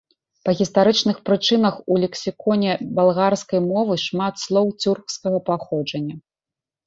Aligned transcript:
Па 0.47 0.51
гістарычных 0.59 1.17
прычынах 1.29 1.75
у 1.95 1.97
лексіконе 2.03 2.71
балгарскай 2.99 3.59
мовы 3.69 3.93
шмат 4.05 4.33
слоў 4.45 4.71
цюркскага 4.87 5.39
паходжання. 5.51 6.15